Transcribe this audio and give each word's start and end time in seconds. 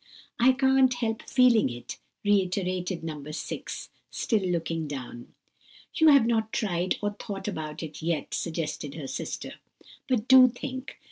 "I 0.39 0.53
can't 0.53 0.91
help 0.95 1.21
feeling 1.29 1.69
it," 1.69 1.99
reiterated 2.25 3.03
No. 3.03 3.23
6, 3.29 3.89
still 4.09 4.39
looking 4.41 4.87
down. 4.87 5.35
"You 5.93 6.07
have 6.07 6.25
not 6.25 6.51
tried, 6.51 6.97
or 7.03 7.11
thought 7.11 7.47
about 7.47 7.83
it 7.83 8.01
yet," 8.01 8.33
suggested 8.33 8.95
her 8.95 9.05
sister; 9.05 9.59
"but 10.09 10.27
do 10.27 10.47
think. 10.47 10.97